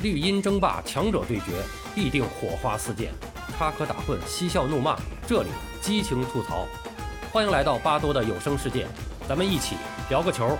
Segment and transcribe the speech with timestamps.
[0.00, 1.60] 绿茵争霸，强者对决，
[1.92, 3.08] 必定火花四溅；
[3.56, 5.48] 插科打诨，嬉笑怒骂，这里
[5.80, 6.68] 激情吐槽。
[7.32, 8.86] 欢迎来到巴多的有声世界，
[9.28, 9.74] 咱们一起
[10.08, 10.56] 聊个球。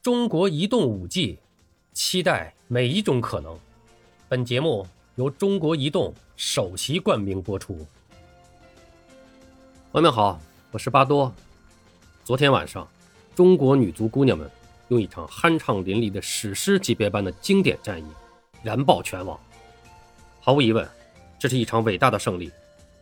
[0.00, 1.40] 中国移动五 G，
[1.92, 3.58] 期待每一种可能。
[4.28, 4.86] 本节目
[5.16, 7.74] 由中国移动首席冠名播出。
[9.90, 10.38] 朋友们好，
[10.70, 11.34] 我是巴多。
[12.22, 12.86] 昨天晚上，
[13.34, 14.48] 中国女足姑娘们。
[14.88, 18.06] 用一场酣畅淋漓的史诗级别般的经典战役，
[18.62, 19.38] 燃爆全网。
[20.40, 20.88] 毫无疑问，
[21.38, 22.52] 这是一场伟大的胜利，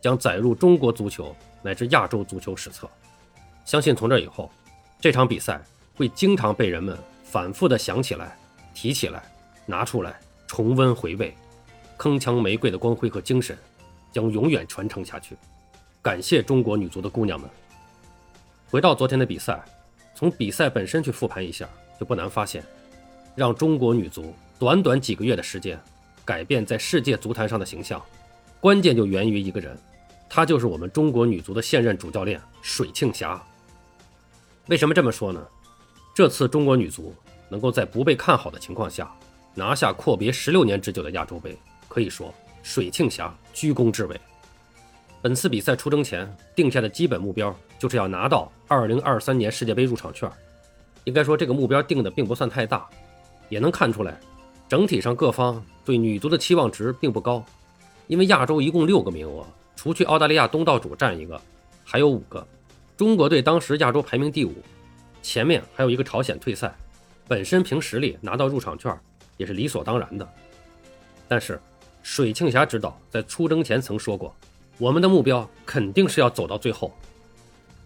[0.01, 2.89] 将载入中国足球乃至亚洲足球史册。
[3.65, 4.51] 相信从这以后，
[4.99, 5.61] 这场比赛
[5.95, 8.35] 会经常被人们反复的想起来、
[8.73, 9.23] 提起来、
[9.67, 11.35] 拿出来重温回味。
[11.97, 13.57] 铿锵玫瑰的光辉和精神
[14.11, 15.37] 将永远传承下去。
[16.01, 17.49] 感谢中国女足的姑娘们。
[18.69, 19.63] 回到昨天的比赛。
[20.15, 21.69] 从比赛本身去复盘一下，
[21.99, 22.63] 就不难发现，
[23.35, 25.77] 让中国女足短短几个月的时间
[26.23, 28.01] 改变在世界足坛上的形象，
[28.61, 29.77] 关键就源于一个人，
[30.29, 33.43] 他就是我们中国女足的现任主教练水庆霞。
[34.67, 35.45] 为什么这么说呢？
[36.15, 37.13] 这次中国女足
[37.49, 39.13] 能够在不被看好的情况下
[39.53, 41.57] 拿下阔别十六年之久的亚洲杯，
[41.89, 44.19] 可以说水庆霞居功至伟。
[45.21, 47.53] 本次比赛出征前定下的基本目标
[47.85, 50.27] 就是要拿到2023年世界杯入场券。
[51.03, 52.89] 应该说这个目标定的并不算太大，
[53.47, 54.19] 也能看出来，
[54.67, 57.45] 整体上各方对女足的期望值并不高。
[58.07, 61.39] 因为亚洲一共六个名额，除去澳大利亚东道主占一个，
[61.83, 62.43] 还有五个。
[62.97, 64.55] 中国队当时亚洲排名第五，
[65.21, 66.73] 前面还有一个朝鲜退赛，
[67.27, 68.91] 本身凭实力拿到入场券
[69.37, 70.27] 也是理所当然的。
[71.27, 71.61] 但是
[72.01, 74.35] 水庆霞指导在出征前曾说过。
[74.79, 76.91] 我们的目标肯定是要走到最后。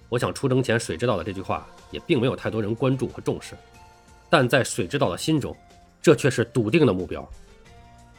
[0.09, 3.55] 我想出征前水知道的这句话也并没有太多人关注和重视，
[4.29, 5.55] 但在水指导的心中，
[6.01, 7.27] 这却是笃定的目标。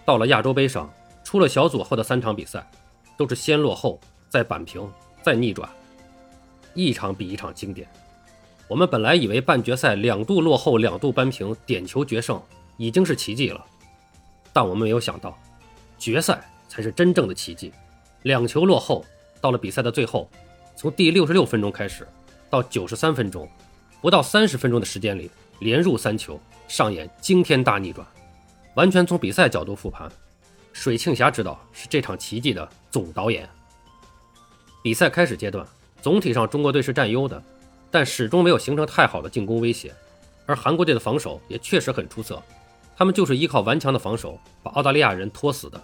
[0.05, 0.93] 到了亚洲杯上，
[1.25, 2.69] 出了小组后的三场比赛，
[3.17, 4.89] 都是先落后，再扳平，
[5.23, 5.69] 再逆转，
[6.75, 7.89] 一场比一场经典。
[8.69, 12.41] 我们本来以为半决赛两度落后，两度扳平，点球决胜
[12.77, 13.65] 已经是奇迹了，
[14.53, 15.37] 但我们没有想到，
[15.99, 17.73] 决赛才是真正的奇迹。
[18.23, 19.05] 两球落后，
[19.41, 20.31] 到了比赛的最后，
[20.81, 22.09] 从第六十六分钟开始，
[22.49, 23.47] 到九十三分钟，
[24.01, 28.07] 不到三十分钟的时间里，连入三球，上演惊天大逆转。
[28.77, 30.11] 完全从比赛角度复盘，
[30.73, 33.47] 水庆霞指导是这场奇迹的总导演。
[34.83, 35.67] 比赛开始阶段，
[36.01, 37.43] 总体上中国队是占优的，
[37.91, 39.95] 但始终没有形成太好的进攻威胁，
[40.47, 42.43] 而韩国队的防守也确实很出色，
[42.97, 45.79] 他们就是依靠顽强的防守把澳大利亚人拖死的。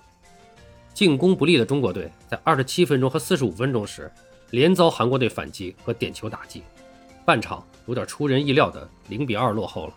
[0.95, 4.11] 进攻不利的中国队在二十七分钟和四十五分钟时，
[4.51, 6.63] 连遭韩国队反击和点球打击，
[7.25, 9.95] 半场有点出人意料的零比二落后了。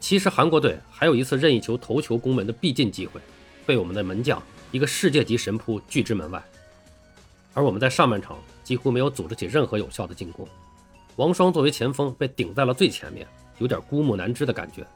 [0.00, 3.20] 其实韩国队还有一次任意球头球攻门的必进机会，
[3.66, 6.42] 被我们的门将一个世界级神扑拒之门外。
[7.54, 10.46] 而我们在上半场几乎没有组织起任何有效的进攻，
[11.16, 13.26] 王霜作为前锋被顶在了最前面，
[13.58, 14.86] 有点孤木难支的感觉。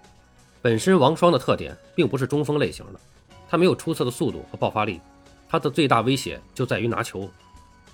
[0.60, 3.00] 本身王霜的特点并不是中锋类型的。
[3.48, 5.00] 他没有出色的速度和爆发力，
[5.48, 7.28] 他的最大威胁就在于拿球，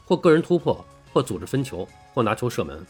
[0.08, 0.82] 或个人突破，
[1.12, 2.82] 或组织分球，或拿球射门。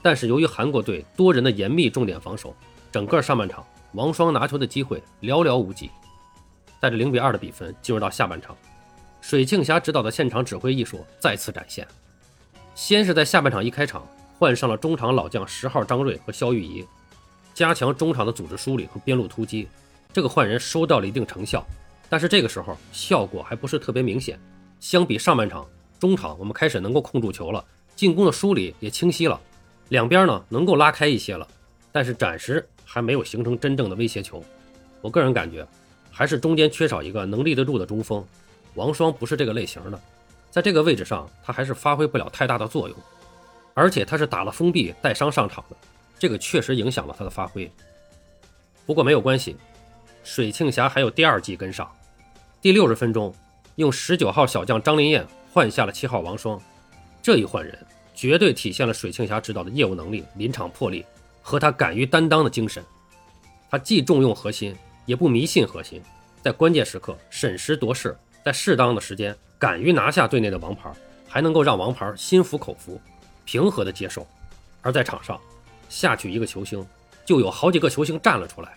[0.00, 2.56] 但是由于韩国队多人的严密重点防守，
[2.90, 3.62] 整个上半场
[3.92, 5.90] 王霜拿球的机会寥寥无几。
[6.80, 8.56] 带着零比二的比分进入到下半场，
[9.20, 11.86] 水庆霞指导的现场指挥艺术再次展现。
[12.74, 14.06] 先是在下半场一开场
[14.38, 16.82] 换上了中场老将十号张睿和肖玉仪，
[17.52, 19.68] 加强中场的组织梳理和边路突击。
[20.10, 21.62] 这个换人收到了一定成效。
[22.08, 24.40] 但是这个时候效果还不是特别明显，
[24.80, 25.64] 相比上半场，
[26.00, 27.62] 中场我们开始能够控住球了，
[27.94, 29.38] 进攻的梳理也清晰了，
[29.90, 31.46] 两边呢能够拉开一些了，
[31.92, 34.42] 但是暂时还没有形成真正的威胁球。
[35.02, 35.66] 我个人感觉，
[36.10, 38.24] 还是中间缺少一个能立得住的中锋，
[38.76, 40.00] 王霜不是这个类型的，
[40.50, 42.96] 在这个位置上他还是发挥不了太大的作用，
[43.74, 45.76] 而且他是打了封闭带伤上场的，
[46.18, 47.70] 这个确实影响了他的发挥。
[48.86, 49.54] 不过没有关系，
[50.24, 51.90] 水庆霞还有第二季跟上。
[52.62, 53.34] 第六十分钟，
[53.76, 56.60] 用十九号小将张林燕换下了七号王霜，
[57.20, 57.76] 这一换人
[58.14, 61.04] 绝对体现了水庆霞指导的业务能力、临场魄力
[61.42, 62.84] 和他敢于担当的精神。
[63.68, 64.76] 他既重用核心，
[65.06, 66.00] 也不迷信核心，
[66.40, 70.92] 在关键时刻审时度势，在适当的时间敢于拿下队内的王牌，
[71.28, 73.00] 还能够让王牌心服口服，
[73.44, 74.24] 平和的接受。
[74.82, 75.40] 而在场上，
[75.88, 76.86] 下去一个球星，
[77.24, 78.72] 就有好几个球星站了出来。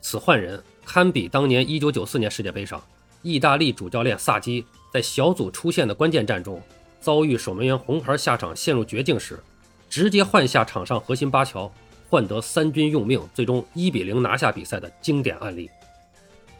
[0.00, 2.82] 此换人堪比当年1994年世界杯上。
[3.24, 6.62] 意大利主教练萨基在小组出线的关键战中，
[7.00, 9.40] 遭遇守门员红牌下场陷入绝境时，
[9.88, 11.72] 直接换下场上核心八乔，
[12.10, 15.70] 换得三军用命，最终一比零拿下比赛的经典案例。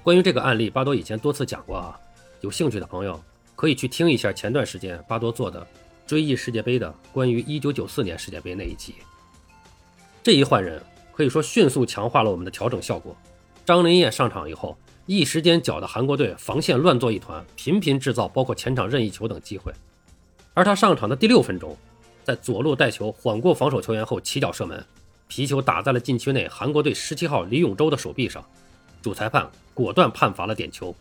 [0.02, 2.00] 关于这个案例，巴多以前多次讲过啊，
[2.40, 3.22] 有兴趣的朋友
[3.54, 5.66] 可以去听一下前段时间巴多做的
[6.06, 8.94] 追忆世界杯的关于1994年世界杯那一集。
[10.22, 10.82] 这一换人
[11.12, 13.14] 可以说迅速强化了我们的调整效果。
[13.66, 19.72] 张林业上场以后，一时间搅得韩国队防线乱作一团，频频制造包括前场任意球等机会。
[20.54, 21.76] 而他上场的第六分钟，
[22.22, 24.84] 在左路带球缓过防守球员后起脚射门，
[25.28, 28.44] 皮球打在了禁区内韩国队十七号李永洲的手臂上，
[29.02, 29.50] 主裁判。
[29.74, 30.94] 果断判罚了点球，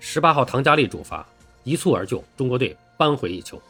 [0.00, 1.24] 十八号唐佳丽主罚
[1.62, 3.62] 一蹴而就，中国队扳回一球。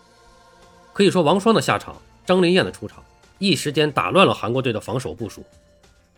[0.94, 3.04] 可以说王霜的下场，张琳艳的出场，
[3.38, 5.44] 一时间打乱了韩国队的防守部署。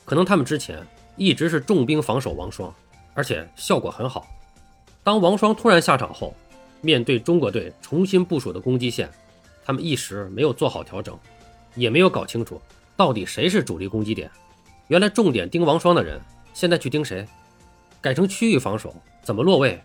[0.04, 0.86] 可能他们之前
[1.16, 2.72] 一直是重兵防守王霜，
[3.14, 4.26] 而且效果很好。
[5.02, 6.34] 当王霜突然下场后，
[6.80, 9.08] 面对中国队重新部署的攻击线，
[9.64, 11.18] 他们一时没有做好调整，
[11.74, 12.60] 也没有搞清楚
[12.96, 14.30] 到底谁是主力攻击点。
[14.88, 16.20] 原来重点盯王霜的人，
[16.52, 17.26] 现在去盯谁？
[18.00, 19.80] 改成区域防守，怎么落位？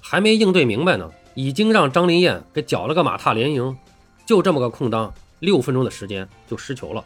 [0.00, 3.76] 还没应对明白呢，已经让张林燕给搅了个马踏连营。
[4.24, 7.04] 就这么个空当，六分钟的时间就失球了。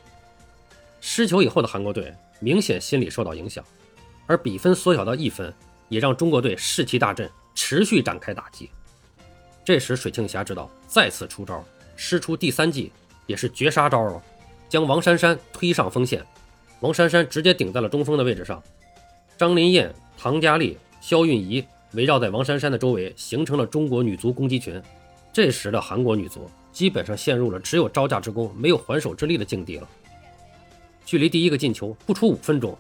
[1.03, 3.63] 失球以后的韩国队明显心理受到影响，
[4.31, 5.53] 而比分缩小到一分，
[5.89, 8.71] 也让中国队士气大振，持续展开打击。
[9.65, 11.65] 这时水庆霞知道再次出招，
[11.97, 12.93] 施出第三计，
[13.27, 14.23] 也是绝杀招了，
[14.69, 16.25] 将王珊珊推上锋线，
[16.79, 18.63] 王珊珊直接顶在了中锋的位置上，
[19.37, 19.93] 张林燕。
[20.17, 24.81] 唐佳丽、肖韵仪围绕在王珊珊的周围，形成了中国女足攻击群。
[25.33, 29.89] 这时的韩国女足基本上陷入了只有招架之功，没有还手之力的境地了。
[31.07, 32.77] 距离第一个进球不出五分钟，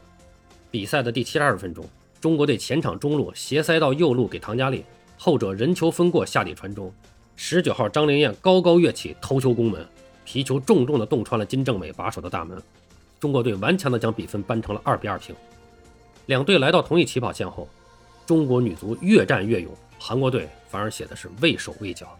[0.70, 1.84] 比赛的第七十二分钟，
[2.20, 4.84] 中国队前场中路斜塞到右路给唐佳丽，
[5.18, 6.92] 后者人球分过下底传中，
[7.34, 9.84] 十九号张灵艳高高跃起头球攻门，
[10.24, 12.62] 皮球重重的洞穿了金正美把守的大门，
[13.18, 15.34] 中国队顽强的将比分扳成了二比二平。
[16.26, 17.68] 两队来到同一起跑线后，
[18.24, 22.16] 中国女足越战越勇，韩国队反而写的是畏手畏脚。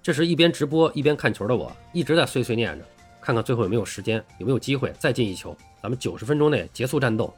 [0.00, 2.84] 这时一边直播一边看球的我，一直在碎碎念着，
[3.20, 7.34] 看看最后有没有时间，有没有机会再进一球，咱们九十分钟内结束战斗。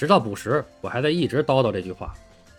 [0.00, 2.14] 直到补时，我还在一直叨叨这句话。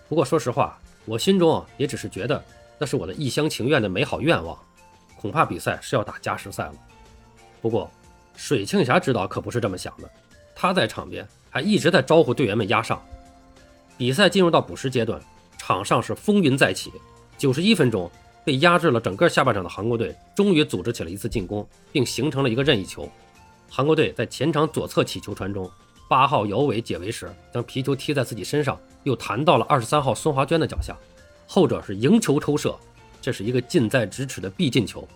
[0.07, 2.45] 不过说实话，我心中啊也只是觉得
[2.77, 4.55] 那是我的一厢情愿的美好愿望，
[5.19, 6.73] 恐怕比赛是要打加时赛了。
[7.59, 7.89] 不过
[8.35, 10.07] 水庆霞指导可不是这么想的，
[10.55, 11.27] 他在场边。
[11.49, 13.03] 还一直在招呼队员们压上。
[13.97, 15.19] 比赛进入到补时阶段，
[15.57, 16.93] 场上是风云再起。
[17.39, 18.09] 九十一分钟，
[18.45, 23.09] 被压制了整个下半场的韩国队终于组织起了一次进攻，并形成了一个任意球。
[23.67, 25.67] 韩国队在前场左侧起球传中，
[26.11, 30.93] 八号姚伟解围时将皮球踢在自己身上，又弹到了二十三号孙华娟的脚下，
[31.47, 32.77] 后者是迎球抽射，
[33.21, 35.07] 这是一个近在咫尺的必进球。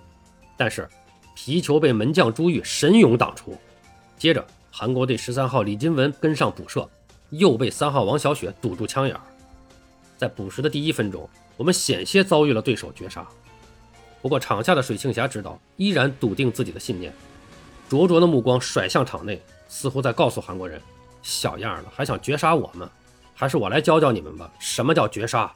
[0.55, 0.87] 但是
[1.35, 3.57] 皮球被门将朱玉神勇挡出，
[4.17, 4.41] 接着。
[4.71, 6.89] 韩国队十三号李金文跟上补射，
[7.29, 9.21] 又被三号王小雪堵住枪眼儿。
[10.15, 13.27] 在补时的第一分钟，我们险些遭遇了对手绝杀。
[14.21, 17.13] 不过场下的水庆霞知道，依然笃定自己的信念，
[17.89, 20.81] 灼灼的目光甩向场内，似乎在告诉韩国人：
[21.21, 22.89] 小样的，还想绝杀我们？
[23.33, 25.51] 还是我来教教你们吧，什么叫绝杀？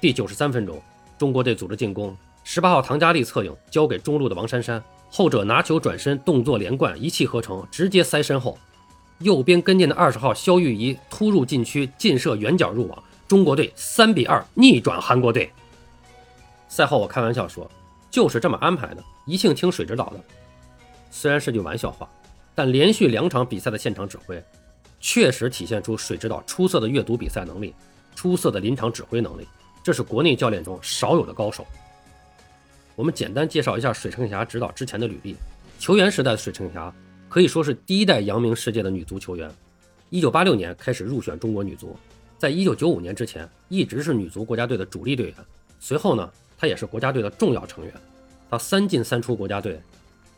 [0.00, 0.80] 第九十三分钟，
[1.18, 4.82] 中国队组织进攻，十八号唐佳丽策应，交给中路的王珊珊。
[5.10, 8.56] 后者拿球转身，动作连贯，一气呵成，直接塞身后。
[9.20, 15.50] 右边跟进的二十号肖玉仪突入禁区，劲射远角入网，中国队三比二逆转韩国队。
[16.68, 17.68] 赛后我开玩笑说，
[18.10, 20.20] 就是这么安排的，一庆听水指导的。
[21.10, 22.08] 虽然是句玩笑话，
[22.58, 24.42] 但连续两场比赛的现场指挥，
[24.98, 27.72] 确实体现出水指导出色的阅读比赛能力，
[28.16, 29.46] 出色的临场指挥能力，
[29.80, 31.64] 这是国内教练中少有的高手。
[32.96, 35.36] 我们简单介绍一下水城霞指导之前的履历。
[35.78, 36.92] 球员时代的水城霞
[37.28, 39.48] 可以说是第一代扬名世界的女足球员。
[40.10, 41.96] 一九八六年开始入选中国女足，
[42.38, 45.34] 在一九九五年之前一直是女足国家队的主力队员。
[45.78, 47.94] 随后呢，她也是国家队的重要成员。
[48.50, 49.80] 她三进三出国家队，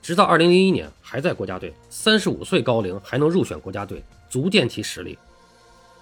[0.02, 1.72] 直到二零零一年还在国家队。
[1.88, 5.18] 三十五岁高龄还能入选国家队，足见其实力。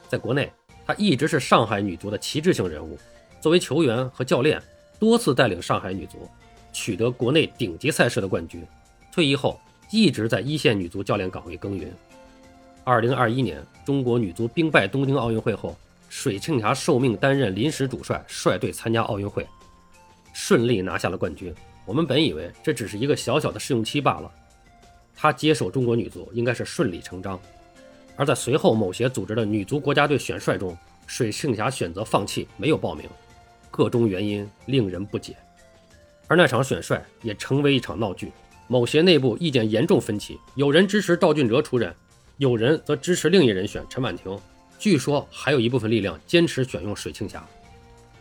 [0.09, 0.51] 在国内，
[0.87, 2.99] 她一直是上海女足的旗帜性人物。
[3.41, 4.61] 作为球员和教练，
[4.99, 6.29] 多次带领上海女足。
[6.73, 8.65] 取得国内顶级赛事的冠军，
[9.13, 9.59] 退役后
[9.91, 11.93] 一直在一线女足教练岗位耕耘。
[12.85, 15.77] 二零二一年中国女足兵败东京奥运会后，
[16.09, 19.47] 水庆霞受命担任临时主帅，率队参加奥运会，
[20.33, 21.53] 顺利拿下了冠军。
[21.89, 24.31] 我们本以为这只是一个小小的试用期罢了，
[25.17, 27.41] 她接手中国女足应该是顺理成章。
[28.15, 30.77] 而在随后某协组织的女足国家队选帅中，
[31.07, 33.09] 水庆霞选择放弃，没有报名，
[33.71, 35.35] 个中原因令人不解。
[36.27, 38.31] 而那场选帅也成为一场闹剧，
[38.67, 41.91] 某协内部意见严重分歧，有人支持赵俊哲出任，
[42.37, 44.39] 有人则支持另一人选陈婉婷。
[44.79, 47.43] 据说还有一部分力量坚持选用水庆霞。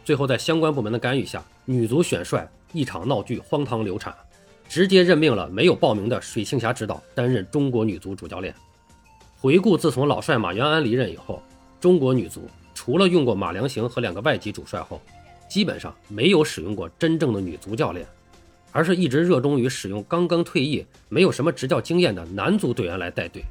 [0.05, 4.15] 最后，在相关部门的干预下，女足选帅一场闹剧荒唐流产，
[4.67, 8.53] 直接任命了没有报名的水庆霞指导担任中国女足主教练。
[9.39, 11.41] 回顾自从老帅马元安离任以后，
[11.79, 15.01] 中国女足除了用过马良行和两个外籍主帅后，
[15.47, 18.05] 基本上没有使用过真正的女足教练。
[18.73, 23.41] 而是一直热衷于使用刚刚退役、没有什么执教经验的男足队员来带队，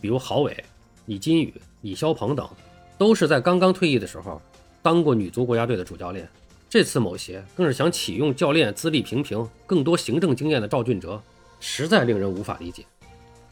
[0.00, 0.64] 比如郝伟、
[1.06, 2.48] 李金羽、李霄鹏等，
[2.96, 4.40] 都是在刚刚退役的时候
[4.80, 6.28] 当过女足国家队的主教练。
[6.74, 11.22] 这次某协更是想启用教练资历平平、更多行政经验的赵俊哲，
[11.60, 12.84] 实在令人无法理解。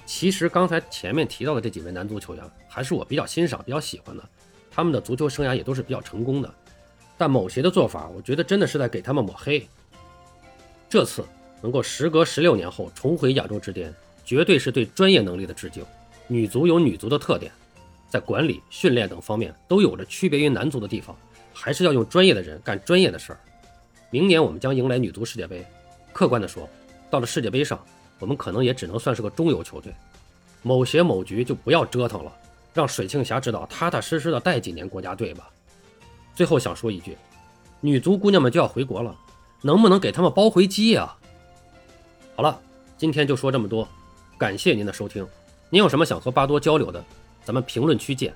[0.05, 4.29] 其实刚才前面提到的这几位男足球员，还是我比较欣赏、比较喜欢的，
[4.73, 6.53] 他们的足球生涯也都是比较成功的。
[7.17, 9.65] 但某协的做法，我觉得真的是在给他们抹黑。
[10.89, 11.25] 这次
[11.61, 15.85] 能够时隔十六年后重回亚洲之巅，绝对是对专业能力的致敬。
[16.27, 17.53] 女足有女足的特点，
[18.09, 21.17] 在管理、训练等方面都有着区别于男足的地方，
[21.53, 23.41] 还是要用专业的人干专业的事儿。
[24.11, 25.67] 明年我们将迎来女足世界杯，
[26.13, 26.69] 客观的说，
[27.11, 27.83] 到了世界杯上，
[28.19, 29.95] 我们可能也只能算是个中游球队。
[30.63, 32.33] 某协某局就不要折腾了，
[32.73, 35.51] 让水庆霞指导，踏踏实实的带几年国家队吧。
[36.35, 37.17] 最后想说一句，
[37.81, 39.17] 女足姑娘们就要回国了。
[39.65, 41.15] 能不能给他们包回机呀？
[42.35, 42.61] 好了，
[42.99, 43.87] 今天就说这么多，
[44.37, 45.27] 感谢您的收听。
[45.71, 47.05] 您有什么想和巴多交流的，
[47.45, 48.35] 咱们评论区见。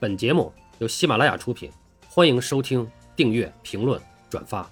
[0.00, 1.70] 本节目由喜马拉雅出品，
[2.16, 4.70] 欢迎收听、订阅、评论、转发。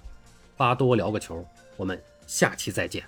[0.55, 1.45] 巴多聊个球，
[1.75, 3.03] 我们下期再见。